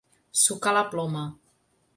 [0.43, 1.23] Sucar la ploma.